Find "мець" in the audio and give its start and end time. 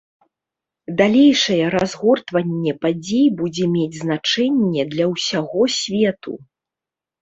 3.77-4.01